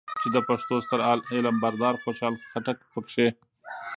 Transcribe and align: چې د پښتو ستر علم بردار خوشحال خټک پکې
چې 0.21 0.27
د 0.35 0.37
پښتو 0.47 0.75
ستر 0.85 0.99
علم 1.35 1.55
بردار 1.63 1.95
خوشحال 2.03 2.35
خټک 2.51 2.77
پکې 2.91 3.27